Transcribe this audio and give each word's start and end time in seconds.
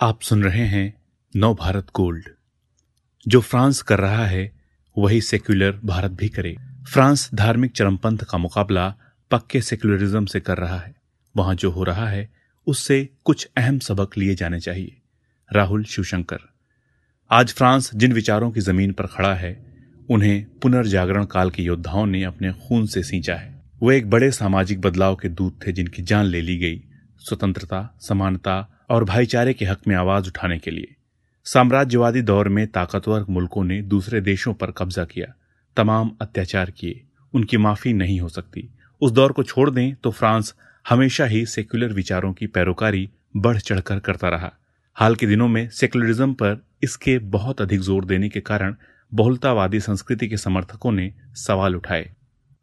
आप 0.00 0.22
सुन 0.22 0.44
रहे 0.44 0.66
हैं 0.66 0.94
नव 1.36 1.54
भारत 1.54 1.86
गोल्ड। 1.94 2.28
जो 3.28 3.40
फ्रांस 3.40 3.82
कर 3.82 3.98
रहा 3.98 4.26
है, 4.26 4.52
वही 4.98 5.20
सेक्युलर 5.20 5.80
भारत 5.84 6.10
भी 6.10 6.28
करे। 6.28 6.56
फ्रांस 6.92 7.30
धार्मिक 7.34 7.72
चरमपंथ 7.72 8.18
का 8.18 8.38
मुकाबला 8.38 8.94
पक्के 9.30 9.60
सेक्युलरिज्म 9.60 10.26
से 10.26 10.40
कर 10.40 10.56
रहा 10.58 10.78
है। 10.78 10.94
वहाँ 11.36 11.54
जो 11.54 11.70
हो 11.70 11.84
रहा 11.84 12.08
है, 12.08 12.30
उससे 12.66 13.08
कुछ 13.24 13.48
अहम 13.56 13.78
सबक 13.78 14.18
लिए 14.18 14.34
जाने 14.34 14.60
चाहिए। 14.60 14.96
राहुल 15.52 15.84
शिवशंकर। 15.84 16.38
आज 17.30 17.52
फ्रांस 17.52 17.94
जिन 17.94 18.12
विचारों 18.12 18.50
की 18.50 18.60
ज़मीन 18.60 18.92
पर 18.92 19.06
खड़ा 19.06 19.34
है, 19.34 19.76
उन्हें 20.10 20.46
पुनर्जागरण 20.62 21.24
काल 21.24 21.50
के 21.50 21.62
योद्धाओं 21.62 22.06
ने 22.06 22.24
अपने 22.24 22.52
खून 22.52 22.86
से 22.86 23.02
सींचा 23.02 23.36
है। 23.36 23.62
वो 23.82 23.92
एक 23.92 24.10
बड़े 24.10 24.30
सामाजिक 24.30 24.80
बदलाव 24.80 25.16
के 25.16 25.28
दूत 25.28 25.66
थे 25.66 25.72
जिनकी 25.72 26.02
जान 26.02 26.24
ले 26.24 26.40
ली 26.40 26.58
गई। 26.58 26.84
स्वतंत्रता, 27.18 27.98
समानता 28.00 28.72
और 28.90 29.04
भाईचारे 29.04 29.52
के 29.54 29.64
हक 29.64 29.86
में 29.88 29.94
आवाज़ 29.96 30.28
उठाने 30.28 30.58
के 30.58 30.70
लिए। 30.70 30.94
साम्राज्यवादी 31.46 32.22
दौर 32.22 32.48
में 32.48 32.66
ताकतवर 32.66 33.24
मुल्कों 33.30 33.64
ने 33.64 33.80
दूसरे 33.82 34.20
देशों 34.20 34.54
पर 34.54 34.70
कब्जा 34.70 35.04
किया। 35.04 35.26
तमाम 35.76 36.10
अत्याचार 36.20 36.70
किए। 36.70 37.02
उनकी 37.34 37.56
माफ़ी 37.56 37.92
नहीं 37.92 38.20
हो 38.20 38.28
सकती। 38.28 38.68
उस 39.02 39.12
दौर 39.12 39.32
को 39.32 39.42
छोड़ 39.42 39.70
दें 39.70 39.94
तो 39.94 40.10
फ्रांस 40.10 40.54
हमेशा 40.88 41.24
ही 41.24 41.44
सेक्युलर 41.46 41.92
विचारों 41.92 42.32
की 42.32 42.46
पैरोकारी 42.46 43.08
बढ़ 43.36 43.58
चढ़कर 43.58 43.98
करता 43.98 44.28
रहा। 44.28 44.52
हाल 44.96 45.14
के 45.14 45.26
दिनों 45.26 45.48
में 45.48 45.68
सेक्युलरिज्म 45.68 46.32
पर 46.32 46.64
इसके 46.82 47.18
बहुत 47.18 47.60
अधिक 47.60 47.80
ज़ोर 47.80 48.04
देने 48.04 48.28
के 48.28 48.40
कारण 48.40 48.74
बहुलतावादी 49.12 49.80
संस्कृति 49.80 50.28
के 50.28 50.36
समर्थकों 50.36 50.92
ने 50.92 51.12
सवाल 51.36 51.76
उठाए। 51.76 52.10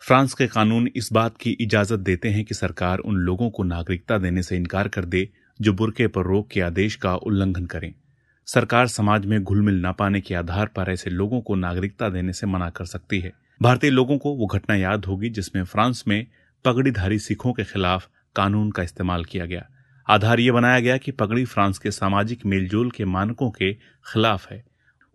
फ्रांस 0.01 0.33
के 0.33 0.47
कानून 0.47 0.89
इस 0.95 1.09
बात 1.13 1.37
की 1.37 1.51
इजाज़त 1.61 1.99
देते 1.99 2.29
हैं 2.29 2.43
कि 2.45 2.53
सरकार 2.53 2.99
उन 2.99 3.15
लोगों 3.15 3.49
को 3.49 3.63
नागरिकता 3.63 4.17
देने 4.17 4.43
से 4.43 4.55
इनकार 4.55 4.87
कर 4.87 5.05
दे 5.05 5.29
जो 5.63 5.73
बुरके 5.73 6.07
पर 6.07 6.21
रोक 6.21 6.49
के 6.51 6.61
आदेश 6.61 6.95
का 6.95 7.15
उल्लंघन 7.15 7.65
करें। 7.65 7.93
सरकार 8.45 8.87
समाज 8.87 9.25
में 9.25 9.43
घुल 9.43 9.61
मिल 9.61 9.85
न 9.85 9.91
पाने 9.91 10.21
के 10.21 10.35
आधार 10.35 10.65
पर 10.65 10.91
ऐसे 10.91 11.09
लोगों 11.09 11.41
को 11.41 11.55
नागरिकता 11.55 12.09
देने 12.09 12.33
से 12.33 12.47
मना 12.47 12.69
कर 12.69 12.85
सकती 12.85 13.19
है। 13.19 13.33
भारतीय 13.61 13.89
लोगों 13.89 14.17
को 14.17 14.35
वो 14.35 14.45
घटना 14.45 14.75
याद 14.75 15.05
होगी 15.05 15.29
जिसमें 15.29 15.63
फ्रांस 15.63 16.03
में 16.07 16.27
पगड़ीधारी 16.65 17.19
सिखों 17.19 17.53
के 17.53 17.63
खिलाफ 17.63 18.09
कानून 18.35 18.71
का 18.71 18.83
इस्तेमाल 18.83 19.25
किया 19.25 19.45
गया। 19.45 19.65
आधार 20.09 20.39
ये 20.39 20.51
बनाया 20.51 20.79
गया 20.79 20.97
कि 20.97 21.11
पगड़ी 21.11 21.45
फ्रांस 21.45 21.77
के 21.77 21.91
सामाजिक 21.91 22.45
मेलजोल 22.45 22.91
के 22.91 23.05
मानकों 23.05 23.51
के 23.51 23.73
खिलाफ 23.73 24.51
है। 24.51 24.63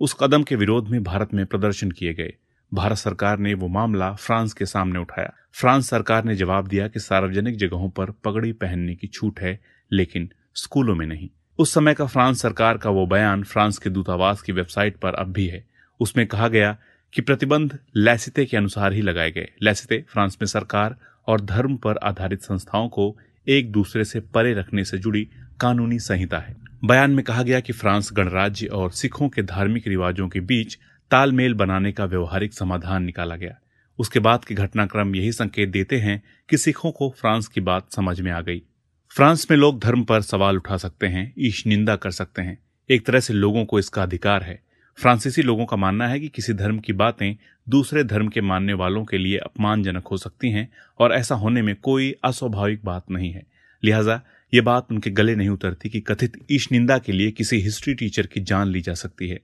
उस 0.01 0.17
कदम 0.21 0.43
के 0.43 0.57
विरोध 0.57 0.89
में 0.89 1.03
भारत 1.03 1.35
में 1.35 1.47
प्रदर्शन 1.47 1.91
किए 1.91 2.15
गए। 2.15 2.35
भारत 2.75 2.97
सरकार 2.97 3.39
ने 3.39 3.55
वो 3.55 3.69
मामला 3.69 4.13
फ्रांस 4.13 4.53
के 4.53 4.67
सामने 4.67 4.99
उठाया। 4.99 5.33
फ्रांस 5.53 5.91
सरकार 5.91 6.25
ने 6.25 6.37
जवाब 6.37 6.67
दिया 6.67 6.89
कि 6.89 7.01
सार्वजनिक 7.01 7.57
जगहों 7.57 7.91
पर 7.91 8.11
पगड़ी 8.11 8.53
पहनने 8.53 8.95
की 8.95 9.07
छूट 9.07 9.41
है, 9.41 9.61
लेकिन 9.93 10.31
स्कूलों 10.63 10.95
में 10.95 11.07
नहीं। 11.07 11.29
उस 11.59 11.75
समय 11.75 11.95
का 11.95 12.07
फ्रांस 12.07 12.41
सरकार 12.43 12.79
का 12.79 12.91
वो 12.91 13.07
बयान 13.07 13.43
फ्रांस 13.43 13.79
के 13.79 13.91
दूतावास 13.91 14.43
की 14.43 14.53
वेबसाइट 14.53 14.97
पर 14.97 15.15
अब 15.15 15.33
भी 15.33 15.47
है। 15.47 15.65
उसमें 16.01 16.27
कहा 16.27 16.49
गया 16.49 16.77
कि 17.15 17.23
प्रतिबंध 17.23 17.79
लैसिते 17.97 18.47
के 18.47 18.57
अनुसार 18.57 18.93
ही 18.93 19.03
लगाए 19.03 19.31
गए। 19.31 19.49
लैसिते 19.63 20.05
फ्रांस 20.09 20.39
में 20.43 20.47
सरकार 20.47 20.97
और 21.27 21.41
धर्म 21.41 21.77
पर 21.77 21.97
आधारित 21.97 22.43
संस्थाओं 22.43 22.89
को 22.89 23.17
एक 23.49 23.73
दूसरे 23.73 24.05
से 24.05 24.21
परे 24.21 24.55
रखने 24.55 24.85
से 24.85 24.99
जुड़ी 24.99 25.29
कानूनी 25.61 25.99
संहिता 25.99 26.39
है। 26.39 26.57
बयान 26.85 27.11
में 27.11 27.25
कहा 27.25 27.43
गया 27.43 27.61
कि 27.61 27.73
फ्रांस 27.73 28.11
गणराज्य 28.13 28.67
और 28.67 28.91
सिखों 28.91 29.29
के 29.29 29.43
धार्मिक 29.43 29.89
रिवाजों 29.89 30.29
के 30.29 30.41
बीच 30.41 30.79
तालमेल 31.11 31.55
बनाने 31.55 31.93
का 31.93 32.05
व्यवहारिक 32.05 32.55
समाधान 32.55 33.03
निकाला 33.03 33.37
गया। 33.37 33.59
उसके 33.99 34.21
बाद 34.21 34.45
के 34.45 34.55
घटनाक्रम 34.55 35.15
यही 35.15 35.33
संकेत 35.33 35.69
देते 35.69 35.99
हैं 35.99 36.23
कि 36.51 36.59
सिखों 36.59 36.93
को 36.93 37.15
फ्रांस 37.21 37.49
की 37.49 37.61
बात 37.61 37.93
समझ 37.93 38.21
में 38.21 38.33
आ 38.33 38.41
गई। 38.41 38.63
फ्रांस 39.17 39.47
में 39.51 39.59
लोग 39.59 39.81
धर्म 39.81 40.05
पर 40.05 40.21
सवाल 40.21 40.57
उठा 40.57 40.77
सकते 40.77 41.07
हैं, 41.07 41.35
ईश 41.39 41.67
निंदा 41.67 41.97
कर 41.97 42.11
सकते 42.11 42.43
हैं। 42.43 42.59
एक 42.91 43.07
तरह 43.07 43.21
से 43.21 43.35
लोगों 43.35 43.65
को 43.65 43.79
इसका 43.79 44.03
अधिकार 44.03 44.43
है। 44.43 44.63
फ्रांसीसी 44.97 45.43
लोगों 45.43 45.67
का 45.67 45.77
मानना 45.77 46.09
है 46.09 46.21
कि 46.21 46.29
किसी 46.29 46.53
धर्म 46.53 46.79
की 46.79 46.93
बातें 46.93 47.37
दूसरे 47.69 48.05
धर्म 48.05 48.29
के 48.29 48.41
मानने 48.41 48.73
वालों 48.73 49.05
के 49.05 49.19
लिए 49.19 49.39
अपमानजनक 49.39 50.07
हो 50.07 50.17
सकती 50.17 50.51
हैं, 50.51 50.73
और 50.99 51.13
ऐसा 51.13 51.35
होने 51.35 51.63
में 51.63 51.77
कोई 51.77 52.15
अस्वाभाविक 52.25 52.85
बात 52.85 53.11
नहीं 53.11 53.33
है। 53.33 53.43
लिहाजा, 53.85 54.21
ये 54.55 54.61
बात 54.61 54.87
उनके 54.91 55.11
गले 55.11 55.35
नहीं 55.35 55.49
उतरती 55.49 55.89
कि 55.89 56.01
कथित 56.01 56.47
ईश 56.51 56.73
निंदा 56.73 56.99
के 56.99 57.13
लिए 57.13 57.31
किसी 57.31 57.57
हिस्ट्री 57.57 57.95
टीचर 57.95 58.27
की 58.27 58.41
जान 58.41 58.69
ली 58.69 58.81
जा 58.81 58.95
सकती 58.95 59.29
है। 59.29 59.41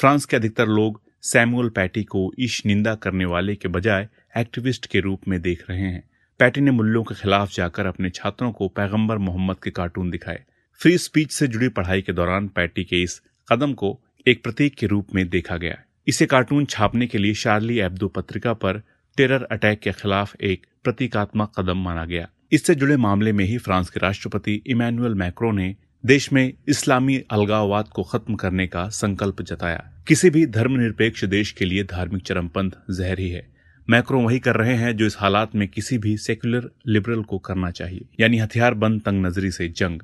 फ्रांस 0.00 0.24
के 0.24 0.36
अधिकतर 0.36 0.66
लोग 0.66 1.02
सैमुअल 1.22 1.68
पैटी 1.68 2.04
को 2.04 2.34
ईश 2.40 2.66
निंदा 2.66 2.94
करने 2.94 3.24
वाले 3.24 3.56
के 3.56 3.68
बजाय 3.68 4.08
एक्टिविस्ट 4.36 4.86
के 4.86 5.00
रूप 5.00 5.28
में 5.28 5.42
देख 5.42 5.64
रहे 5.70 5.80
हैं। 5.80 6.10
पैटी 6.40 6.60
ने 6.60 6.70
मूल्यों 6.70 7.02
के 7.04 7.14
खिलाफ 7.14 7.52
जाकर 7.52 7.86
अपने 7.86 8.10
छात्रों 8.10 8.52
को 8.52 8.68
पैगंबर 8.68 9.18
मोहम्मद 9.18 9.56
के 9.64 9.70
कार्टून 9.70 10.10
दिखाए। 10.10 10.42
फ्री 10.80 10.98
स्पीच 10.98 11.30
से 11.32 11.46
जुड़ी 11.48 11.68
पढ़ाई 11.68 12.02
के 12.02 12.12
दौरान 12.12 12.48
पैटी 12.48 12.84
के 12.84 13.02
इस 13.02 13.20
कदम 13.48 13.72
को 13.72 14.00
एक 14.26 14.42
प्रतीक 14.42 14.74
के 14.74 14.86
रूप 14.86 15.14
में 15.14 15.28
देखा 15.28 15.56
गया। 15.56 15.76
इसे 16.06 16.26
कार्टून 16.26 16.64
छापने 16.64 17.06
के 17.06 17.18
लिए 17.18 17.34
शार्ली 17.34 17.78
एब्दो 17.78 18.08
पत्रिका 18.08 18.52
पर 18.52 18.82
टेरर 19.16 19.42
अटैक 19.42 19.80
के 19.80 19.92
खिलाफ 19.92 20.36
एक 20.40 20.66
प्रतीकात्मक 20.84 21.52
कदम 21.58 21.78
माना 21.78 22.04
गया। 22.04 22.28
इससे 22.52 22.74
जुड़े 22.74 22.96
मामले 22.96 23.32
में 23.32 23.44
ही 23.44 23.58
फ्रांस 23.58 23.90
के 23.90 24.00
राष्ट्रपति 24.00 24.62
इमैनुअल 24.66 25.14
मैक्रो 25.14 25.52
ने 25.52 25.74
देश 26.06 26.32
में 26.32 26.52
इस्लामी 26.68 27.18
अलगाववाद 27.30 27.88
को 27.88 28.02
खत्म 28.02 28.34
करने 28.34 28.66
का 28.66 28.88
संकल्प 28.88 29.42
जताया। 29.42 29.92
किसी 30.08 30.30
भी 30.30 30.46
धर्मनिरपेक्ष 30.46 31.24
देश 31.24 31.52
के 31.52 31.64
लिए 31.64 31.84
धार्मिक 31.84 32.22
चरमपंथ 32.22 32.70
जहर 32.90 33.18
ही 33.18 33.28
है। 33.28 33.55
मैक्रो 33.90 34.20
वही 34.20 34.38
कर 34.38 34.56
रहे 34.56 34.74
हैं 34.74 34.96
जो 34.96 35.06
इस 35.06 35.16
हालात 35.18 35.54
में 35.54 35.68
किसी 35.68 35.98
भी 35.98 36.16
सेक्युलर 36.16 36.70
लिबरल 36.86 37.22
को 37.22 37.38
करना 37.38 37.70
चाहिए, 37.70 38.06
यानी 38.20 38.38
हथियार 38.38 38.74
बंद 38.74 39.00
तंग 39.00 39.26
नजरी 39.26 39.50
से 39.50 39.68
जंग। 39.68 40.00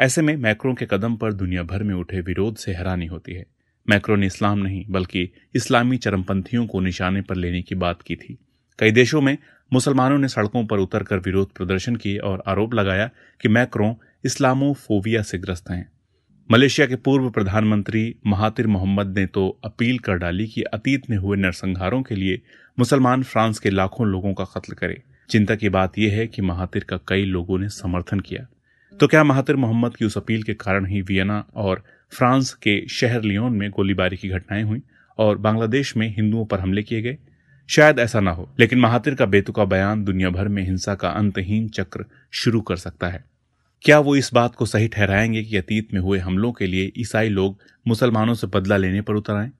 ऐसे 0.00 0.22
में 0.22 0.36
मैक्रो 0.36 0.74
के 0.74 0.86
कदम 0.86 1.16
पर 1.16 1.32
दुनिया 1.32 1.62
भर 1.62 1.82
में 1.82 1.94
उठे 1.94 2.20
विरोध 2.20 2.56
से 2.56 2.72
हैरानी 2.72 3.06
होती 3.06 3.32
है। 3.32 3.46
मैक्रो 3.90 4.16
ने 4.16 4.26
इस्लाम 4.26 4.58
नहीं, 4.58 4.84
बल्कि 4.88 5.28
इस्लामी 5.54 5.96
चरमपंथियों 5.96 6.66
को 6.66 6.80
निशाने 6.80 7.22
पर 7.22 7.36
लेने 7.36 7.62
की 7.62 7.74
बात 7.74 8.02
की 8.02 8.16
थी। 8.16 8.38
कई 8.78 8.90
देशों 8.90 9.20
में 9.20 9.38
मुसलमानों 9.72 10.18
ने 10.18 10.28
सड़कों 10.28 10.66
पर 10.66 10.78
उतरकर 10.78 11.18
विरोध 11.18 11.52
प्रदर्शन 11.52 11.96
किए 11.96 12.18
और 12.18 12.42
आरोप 12.46 12.74
लगाया 12.74 13.10
कि 13.40 13.48
मैक्रो 13.48 14.00
इस्लामोफोबिया 14.24 15.22
से 15.22 15.38
ग्रस्त 15.38 15.70
हैं। 15.70 15.92
मलेशिया 16.50 16.86
के 16.86 16.96
पूर्व 16.96 17.30
प्रधानमंत्री 17.30 18.16
महातिर 18.26 18.66
मोहम्मद 18.66 19.18
ने 19.18 19.26
तो 19.26 19.60
अपील 19.64 19.98
कर 19.98 20.16
डाली 20.16 20.46
कि 20.46 20.62
अतीत 20.62 21.10
में 21.10 21.16
हुए 21.16 21.36
नरसंहारों 21.36 22.02
के 22.02 22.14
लिए 22.14 22.42
मुसलमान 22.78 23.22
फ्रांस 23.22 23.58
के 23.58 23.70
लाखों 23.70 24.06
लोगों 24.06 24.34
का 24.34 24.44
कत्ल 24.44 24.74
करे। 24.74 25.02
चिंता 25.30 25.54
की 25.54 25.68
बात 25.68 25.98
यह 25.98 26.12
है 26.12 26.26
कि 26.26 26.42
महातिर 26.42 26.84
का 26.84 26.96
कई 27.08 27.24
लोगों 27.24 27.58
ने 27.58 27.68
समर्थन 27.68 28.20
किया। 28.20 28.46
तो 29.00 29.06
क्या 29.06 29.24
महातिर 29.24 29.56
मोहम्मद 29.56 29.96
की 29.96 30.04
उस 30.04 30.16
अपील 30.16 30.42
के 30.42 30.54
कारण 30.54 30.86
ही 30.86 31.02
वियना 31.02 31.46
और 31.54 31.84
फ्रांस 32.10 32.54
के 32.54 32.88
शहर 32.88 33.22
लियोन 33.22 33.52
में 33.52 33.70
गोलीबारी 33.70 34.16
की 34.16 34.28
घटनाएँ 34.28 34.62
हुई 34.62 34.82
और 35.18 35.38
बांग्लादेश 35.38 35.96
में 35.96 36.16
हिंदुओं 36.16 36.44
पर 36.44 36.60
हमले 36.60 36.82
किए 36.82 37.02
गए? 37.02 37.18
शायद 37.68 37.98
ऐसा 37.98 38.20
ना 38.20 38.30
हो, 38.30 38.54
लेकिन 38.60 38.80
महातिर 38.80 39.14
का 39.14 39.26
बेतुका 39.26 39.64
बयान 39.64 40.04
दुनिया 40.04 40.30
भर 40.30 40.48
में 40.48 40.62
हिंसा 40.62 40.94
का 40.94 41.08
अंतहीन 41.08 41.68
चक्र 41.68 42.04
शुरू 42.30 42.60
कर 42.60 42.76
सकता 42.76 43.08
है। 43.08 43.24
क्या 43.82 43.98
वो 43.98 44.16
इस 44.16 44.30
बात 44.34 44.54
को 44.54 44.66
सही 44.66 44.88
ठहराएँगे 44.88 45.42
कि 45.42 45.56
अतीत 45.56 45.94
में 45.94 46.00
हुए 46.00 46.18
हमलों 46.18 46.52
के 46.52 46.66
लिए 46.66 46.92
ईसाई 46.98 47.28
लोग 47.28 47.58
मुसलमानों 47.88 48.34
से 48.34 48.46
बदला 48.46 48.76
लेने 48.76 49.00
पर 49.00 49.14
उतर 49.14 49.32
आए? 49.32 49.50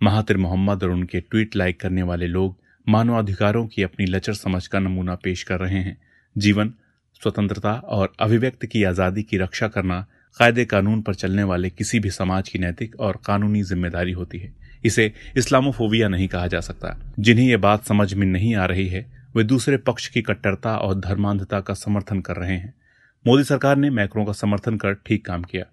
महातिर 0.00 0.36
मोहम्मद 0.36 0.82
और 0.82 0.90
उनके 0.90 1.20
ट्वीट 1.20 1.56
लाइक 1.56 1.80
करने 1.80 2.02
वाले 2.02 2.26
लोग 2.26 2.56
मानवाधिकारों 2.86 3.66
की 3.66 3.82
अपनी 3.82 4.06
लचर 4.06 4.32
समझ 4.32 4.66
का 4.66 4.78
नमूना 4.78 5.14
पेश 5.14 5.42
कर 5.42 5.58
रहे 5.60 5.78
हैं। 5.78 5.96
जीवन, 6.36 6.72
स्वतंत्रता 7.22 7.72
और 7.72 8.12
अभिव्यक्ति 8.20 8.66
की 8.66 8.82
आज़ादी 8.84 9.22
की 9.22 9.38
रक्षा 9.38 9.68
करना 9.68 10.06
कायदे 10.40 10.64
कानून 10.64 11.02
पर 11.02 11.14
चलने 11.14 11.42
वाले 11.42 11.70
किसी 11.70 12.00
भी 12.00 12.10
समाज 12.10 12.48
की 12.48 12.58
नैतिक 12.58 13.00
और 13.00 13.20
कानूनी 13.26 13.62
ज़िम्मेदारी 13.62 14.12
होती 14.12 14.38
है। 14.38 14.52
इसे 14.84 15.12
इस्लामोफोबिया 15.36 16.08
नहीं 16.08 16.28
कहा 16.28 16.46
जा 16.46 16.60
सकता। 16.60 16.96
जिन्हें 17.20 17.46
ये 17.46 17.56
बात 17.56 17.84
समझ 17.84 18.12
में 18.14 18.26
नहीं 18.26 18.54
आ 18.54 18.64
रही 18.64 18.86
है, 18.88 19.06
वे 19.36 19.44
दूसरे 19.44 19.76
पक्ष 19.76 20.08
की 20.08 20.22
कट्टरता 20.22 20.76
और 20.76 20.98
धर्मांधता 21.00 21.60
का 21.60 21.74
समर्थन 21.74 22.20
कर 22.20 22.36
रहे 22.36 22.56
हैं। 22.56 22.74
मोदी 23.26 23.44
सरकार 23.44 23.76
ने 23.76 23.90
मैक्रो 23.90 24.24
का 24.24 24.32
समर्थन 24.32 24.76
कर 24.76 24.94
ठीक 24.94 25.24
काम 25.26 25.42
किया। 25.42 25.64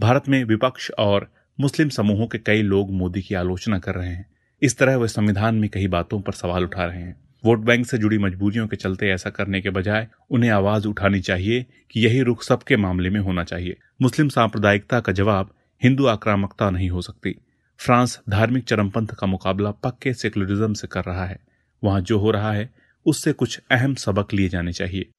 भारत 0.00 0.28
में 0.28 0.44
विपक्ष 0.44 0.90
और 0.98 1.28
मुस्लिम 1.60 1.88
समूहों 1.88 2.26
के 2.26 2.38
कई 2.38 2.62
लोग 2.62 2.90
मोदी 2.90 3.22
की 3.22 3.34
आलोचना 3.34 3.78
कर 3.78 3.94
रहे 3.94 4.08
हैं। 4.08 4.26
इस 4.62 4.78
तरह 4.78 4.96
वे 4.96 5.08
संविधान 5.08 5.54
में 5.54 5.70
कई 5.70 5.86
बातों 5.86 6.20
पर 6.20 6.32
सवाल 6.32 6.64
उठा 6.64 6.84
रहे 6.84 7.02
हैं। 7.02 7.24
वोट 7.44 7.58
बैंक 7.58 7.86
से 7.86 7.98
जुड़ी 7.98 8.18
मजबूरियों 8.18 8.66
के 8.66 8.76
चलते 8.76 9.08
ऐसा 9.08 9.30
करने 9.30 9.60
के 9.60 9.70
बजाय 9.70 10.08
उन्हें 10.30 10.50
आवाज़ 10.50 10.88
उठानी 10.88 11.20
चाहिए 11.20 11.66
कि 11.90 12.00
यही 12.00 12.20
रुख 12.20 12.42
सबके 12.42 12.76
मामले 12.76 13.10
में 13.10 13.20
होना 13.20 13.44
चाहिए। 13.44 13.76
मुस्लिम 14.02 14.28
सांप्रदायिकता 14.28 15.00
का 15.00 15.12
जवाब 15.12 15.54
हिंदू 15.82 16.06
आक्रामकता 16.06 16.70
नहीं 16.70 16.90
हो 16.90 17.02
सकती। 17.02 17.36
फ्रांस 17.78 18.20
धार्मिक 18.30 18.64
चरमपंथ 18.64 19.06
का 19.06 19.26
मुकाबला 19.26 19.70
पक्के 19.70 20.14
सेकुलरिज्म 20.14 20.72
से 20.72 20.86
कर 20.86 21.04
रहा 21.04 21.26
है। 21.26 21.40
वहाँ 21.84 22.00
जो 22.00 22.18
हो 22.18 22.30
रहा 22.30 22.52
है, 22.52 22.70
उससे 23.06 23.32
कुछ 23.32 23.60
अहम 23.70 23.94
सबक 23.94 24.34
लिए 24.34 24.48
जाने 24.48 24.72
चाहिए। 24.72 25.10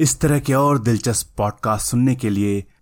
इस 0.00 0.20
तरह 0.20 0.38
के 0.38 0.52
और 0.52 0.82
दिलचस्प 0.82 1.34
पॉडकास्ट 1.36 1.90
सुनने 1.90 2.14
के 2.14 2.30
लिए 2.30 2.64